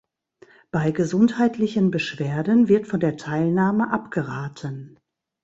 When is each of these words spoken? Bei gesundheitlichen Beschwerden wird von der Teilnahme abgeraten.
Bei 0.71 0.89
gesundheitlichen 0.89 1.91
Beschwerden 1.91 2.67
wird 2.67 2.87
von 2.87 2.99
der 2.99 3.17
Teilnahme 3.17 3.91
abgeraten. 3.91 4.97